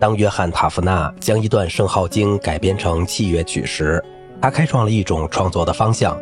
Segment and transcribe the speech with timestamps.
[0.00, 4.02] 当约翰·塔夫纳将一段圣号经改编成器乐曲时，
[4.40, 6.18] 他开创了一种创作的方向。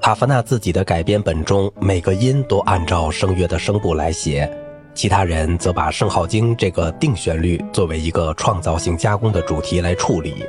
[0.00, 4.50] 塔夫纳自己的改编本中，每个音都按照声乐的声部来写，
[4.94, 10.44] 其他人则把圣号经这个定旋律作为一个创造性加工的主题来处理。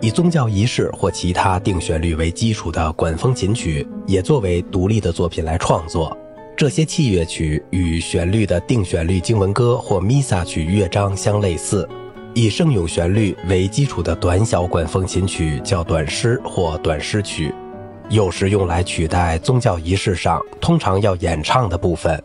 [0.00, 6.16] 以宗教仪式或其他定旋律为基础的管风琴曲，也作为独立的作品来创作。
[6.56, 11.88] 这些器乐曲与旋律的定旋律经文歌或弥撒曲乐章相类似。
[12.34, 17.54] 以圣咏旋律为基础的短小管风琴曲叫短诗或短诗曲，
[18.08, 22.22] 有时用来取代宗教仪式上通常要演唱的部分。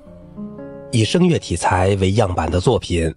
[0.92, 3.14] 以声乐题材为样板的作品，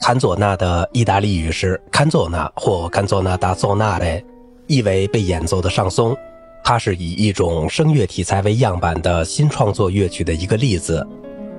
[0.00, 4.22] 坎佐纳的意大利语是坎佐纳或坎佐纳达佐纳的
[4.66, 6.14] 意为被演奏的上松。
[6.62, 11.06] 它是以一种声乐题材为样板的新创作乐曲的一个例子。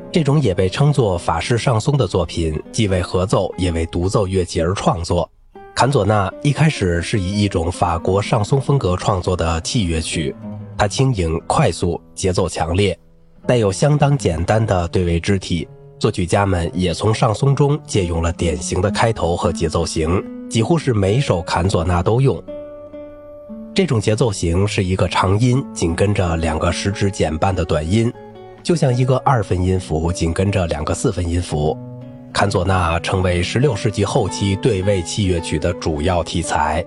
[0.09, 5.29] 这种也被称作法式上松的作品，既为合奏也为独奏乐器而创作。
[5.75, 10.33] 坎佐纳一开始是以一种法国上松风格创作的器乐曲，
[10.77, 12.97] 它轻盈、快速，节奏强烈，
[13.45, 15.67] 带有相当简单的对位肢体。
[15.99, 22.41] 作曲家们也从上松中借用了典型的开头和节奏型，几乎是每首坎佐纳都用。
[23.73, 28.11] 这种节奏型是一个长音紧跟着两个食指减半的短音。
[28.67, 31.73] 就像一个二分音符紧跟着两个四分音符，
[32.33, 36.83] 坎佐纳成为16世纪后期对位器乐曲的主要题材。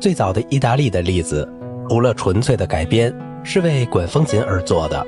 [0.00, 1.52] 最早的意大利的例子，
[1.88, 5.04] 除了纯粹的改编，是为管风琴而做的。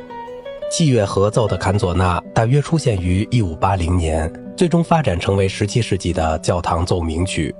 [0.72, 7.54] 器乐合奏的坎佐纳大约出现于1580年，最终发展成为17世纪的教堂奏鸣曲。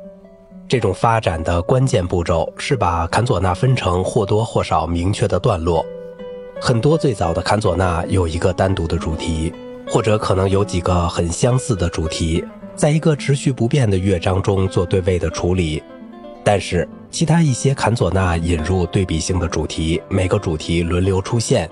[0.66, 5.86] 这种发展的关键步骤是把坎佐纳分成或多或少明确的段落。
[6.64, 9.52] 很多最早的坎佐纳有一个单独的主题，
[9.88, 12.44] 或者可能有几个很相似的主题，
[12.77, 15.83] 在一个持续不变的乐章中做对位的处理。
[16.44, 21.68] 但是，其他一些坎佐纳引入对比性的主题，每个主题轮流出现。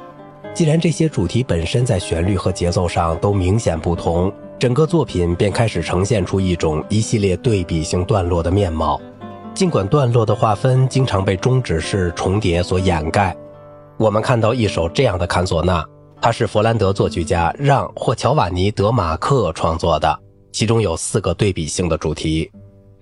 [0.52, 9.00] 既然这些主题本身在旋律和节奏上都明显不同，整个作品便开始呈现出一种一系列对比性段落的面貌。
[9.54, 13.36] 尽管段落的划分经常被终止式重叠所掩盖。
[14.00, 15.84] 我们看到一首这样的坎佐纳，
[16.22, 20.18] 它是佛兰德作曲家让霍乔瓦尼·德马克创作的，
[20.52, 22.50] 其中有四个对比性的主题。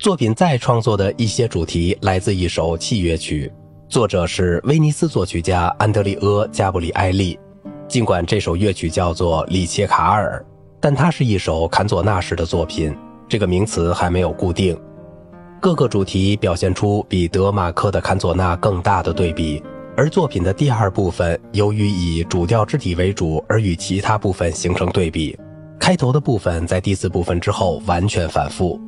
[0.01, 3.49] 作品再创作的一些主题来自一首器乐曲，
[3.89, 7.39] 作者是威尼斯作曲家安德里阿·加布里埃利。
[7.87, 10.45] 尽管这首乐曲叫做里切卡尔，
[10.81, 12.93] 但它是一首坎佐纳式的作品，
[13.29, 14.77] 这个名词还没有固定。
[15.61, 19.63] 各个主题表现出比德马克的坎佐纳更大的对比。
[19.99, 25.37] 而作品的第二部分，由于以主调肢体为主，而与其他部分形成对比。
[25.77, 28.81] 开头的部分在第四部分之后完全反复。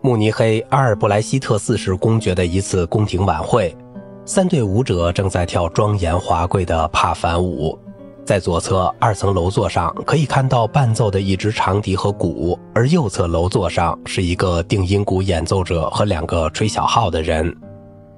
[0.00, 3.76] 慕尼黑阿尔布莱希特四世公爵的一次宫廷晚会，
[4.24, 7.78] 三对舞者正在跳庄严华贵的帕凡舞。
[8.24, 17.54] 在左侧二层楼座上可以看到伴奏的一支长笛和鼓，而右侧楼座上是一个定音鼓演奏者和两个吹小号的人，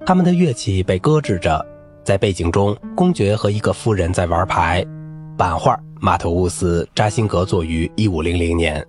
[0.06, 1.66] 他们的乐器被搁置着。
[2.06, 4.86] 在背景中，公爵和一个夫人在玩牌。
[5.36, 8.86] 版画马特乌斯·扎辛格作于1500年。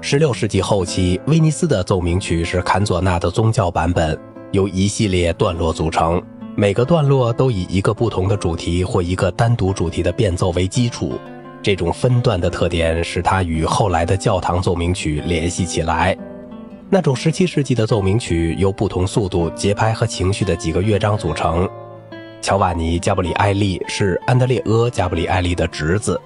[0.00, 4.18] 16世纪后期，威尼斯的奏鸣曲是坎佐纳的宗教版本，
[4.52, 6.22] 由一系列段落组成，
[6.56, 11.20] 每个段落都以一个不同的主题或一个单独主题的变奏为基础。
[11.60, 16.16] 这种分段的特点使它与后来的教堂奏鸣曲联系起来。
[16.88, 21.68] 那种17世纪的奏鸣曲由不同速度、节拍和情绪的几个乐章组成。
[22.40, 26.18] 乔瓦尼·加布里埃利是安德烈阿·加布里埃利的侄子，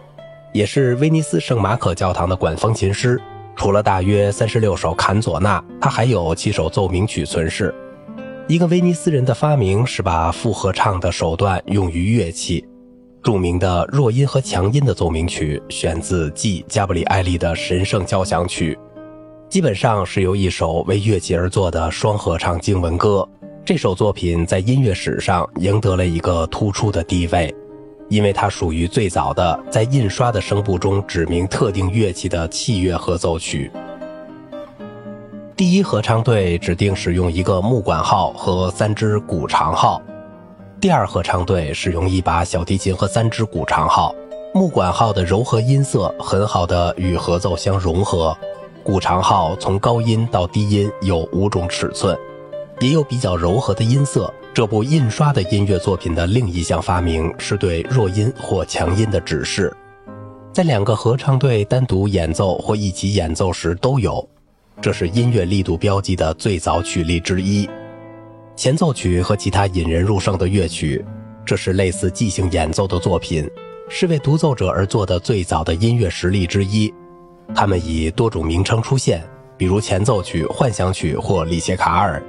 [0.53, 3.21] 也是威尼斯圣马可教堂的管风琴师。
[3.57, 7.75] 除了大约三十六首坎佐纳，他还有七首奏鸣曲存世。
[8.47, 12.65] 一个威尼斯人的发明是把复合唱的手段用于乐器。
[13.23, 18.79] 著名的弱音和强音的奏鸣曲选自继加布里埃利的神圣交响曲，
[19.49, 23.27] 基本上是由一首为乐器而作的双合唱经文歌。
[23.67, 27.55] 这首作品在音乐史上赢得了一个突出的地位，
[28.11, 33.71] 因为它属于最早的在印刷的声部中指明特定乐器的器乐合奏曲。
[35.57, 40.03] 第一合唱队指定使用一个木管号和三支鼓长号，
[40.79, 44.15] 第二合唱队使用一把小提琴和三支鼓长号。
[44.53, 48.37] 木管号的柔和音色很好的与合奏相融合，
[48.83, 52.15] 鼓长号从高音到低音有五种尺寸。
[52.81, 54.33] 也有比较柔和的音色。
[54.53, 59.75] 这部印刷的音乐作品的另一项发明是对弱音或强音的指示，
[60.53, 64.27] 在两个合唱队单独演奏或一起演奏时都有。
[64.81, 67.69] 这是音乐力度标记的最早曲例之一。
[68.55, 71.05] 前奏曲和其他引人入胜的乐曲，
[71.45, 73.49] 这是类似即兴演奏的作品，
[73.89, 76.93] 是为独奏者而做的最早的音乐实例之一。
[77.55, 79.25] 它们以多种名称出现，
[79.57, 82.23] 比如前奏曲、幻想曲或里谢卡尔。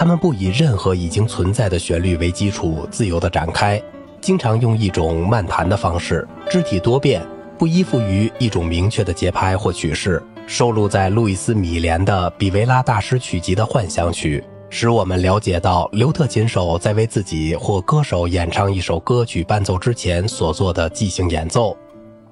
[0.00, 3.78] 他们不以任何已经存在的旋律为基础自由地展开，
[4.18, 7.20] 经常用一种慢弹的方式，肢体多变，
[7.58, 10.22] 不依附于一种明确的节拍或曲式。
[10.46, 14.42] 收录在路易斯·米连的比维拉大师曲集的幻想曲。
[14.70, 21.76] 使我们了解到刘特琴手在为自己或歌手演唱一首歌曲伴奏之前所做的即兴演奏。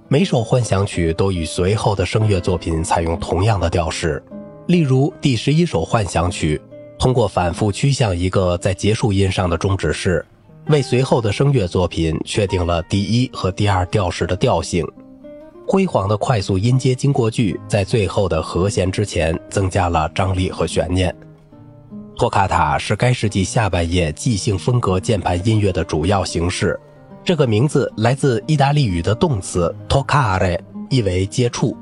[0.08, 4.24] 每首幻想曲都与随后的声乐作品采用同样的调式。
[4.68, 6.58] 例如，第十一首幻想曲
[6.98, 10.24] 通过反复趋向一个在结束音上的终止式，
[10.66, 14.86] 为随后的声乐作品确定了第一和第二调式的调性。
[15.66, 21.14] 辉煌的快速音阶经过句在最后的和弦之前增加了张力和悬念。
[22.16, 26.78] 托卡塔是该世纪下半叶即兴风格键盘音乐的主要形式。
[27.22, 30.58] 这个名字来自意大利语的动词 toccare，
[30.88, 31.76] 意为接触，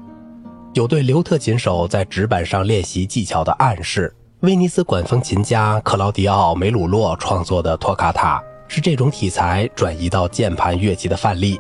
[0.75, 4.13] 有对刘特琴手在纸板上练习技巧的暗示。
[4.41, 8.39] 威尼斯管风琴家克劳迪奥·梅鲁洛创作的托卡塔
[8.69, 11.59] 是这种题材转移到键盘乐器的范例。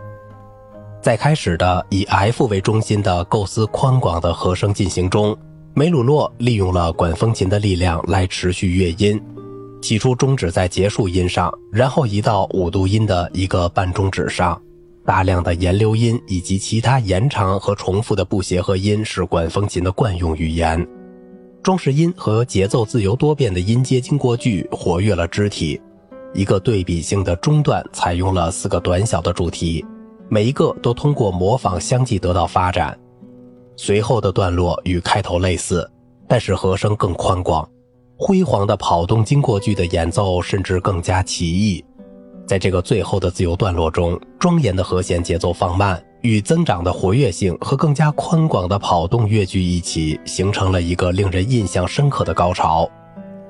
[1.00, 5.34] 在开始的以 F 为中心的构思宽广的和声进行中。
[5.72, 9.18] 梅鲁洛利用了管风琴的力量来持续乐音，
[9.80, 14.60] 起初终止在结束音上，然后移到五度音的一个半中指上。
[15.04, 20.86] 大量的延留音以及其他延长和重复的不协和音是管风琴的惯用语言。
[21.66, 25.82] 装饰音和节奏自由多变的音阶经过句活跃了肢体。
[26.32, 29.84] 一个对比性的中段采用了四个短小的主题，
[30.28, 32.96] 每一个都通过模仿相继得到发展。
[33.76, 35.90] 随后的段落与开头类似，
[36.28, 37.68] 但是和声更宽广。
[38.16, 41.84] 辉煌的跑动经过句的演奏甚至更加奇异。
[42.46, 52.88] 在这个最后的自由段落中，庄严的和弦节奏放慢，与增长的活跃性和更加宽广的跑动乐句一起，形成了一个令人印象深刻的高潮。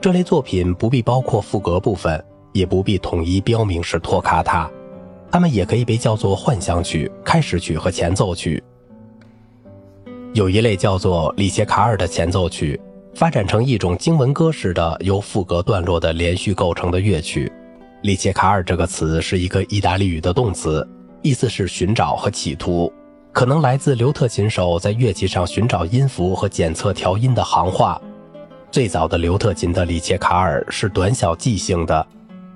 [0.01, 2.23] 这类作品不必包括副歌部分，
[2.53, 4.71] 也不必统一标明是托卡塔，
[5.31, 8.63] 它们也可以被叫做幻想曲、开始曲和前奏曲。
[10.35, 12.79] 有一类叫做里切卡尔的前奏曲，
[13.15, 17.51] 发展成一种经文歌式的由副歌段落的连续构成的乐曲。
[18.03, 20.87] 里切卡尔这个词是一个意大利语的动词，
[21.27, 22.93] 意思是寻找和企图，
[23.33, 28.01] 可能来自刘特琴手在乐器上寻找音符和检测调音的行话。
[28.71, 32.07] 最早的刘特琴的里切卡尔是短小即兴的，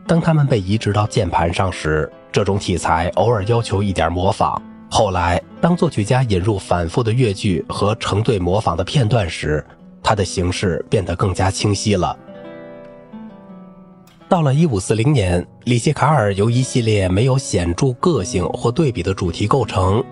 [0.07, 4.63] 当它们被移植到键盘上时，这种题材偶尔要求一点模仿。
[4.89, 9.67] 后来，当作曲家引入反复的乐句和成对模仿的片段时，
[10.01, 12.17] 它的形式变得更加清晰了。
[14.31, 20.05] 到了1540年，里谢卡尔由一系列没有显著个性或对比的主题构成，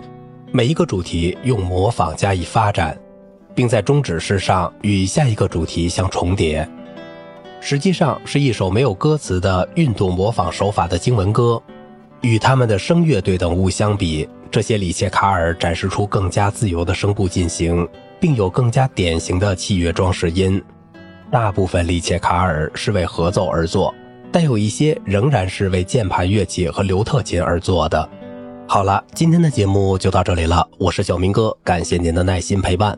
[0.51, 2.99] 每一个主题用模仿加以发展，
[3.55, 6.67] 并在终止式上与下一个主题相重叠。
[7.61, 11.61] 实际上是一首没有歌词的运动模仿手法的经文歌，
[12.19, 14.27] 与他们的声乐对等物相比。
[14.51, 17.87] 这些里切卡尔展示出更加自由的声部进行，
[18.19, 20.61] 并有更加典型的器乐装饰音。
[21.31, 23.93] 大部分里切卡尔是为合奏而作，
[24.31, 28.09] 但有一些仍然是为键盘乐器和刘特琴而做的。
[28.67, 32.97] 好了，今天的节目就到这里了，我是小明哥，感谢您的耐心陪伴。